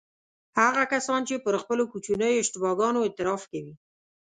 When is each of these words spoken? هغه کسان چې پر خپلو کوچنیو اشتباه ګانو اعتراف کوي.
هغه 0.59 0.83
کسان 0.93 1.21
چې 1.29 1.43
پر 1.45 1.55
خپلو 1.63 1.83
کوچنیو 1.91 2.39
اشتباه 2.41 2.77
ګانو 2.79 2.99
اعتراف 3.03 3.41
کوي. 3.51 3.73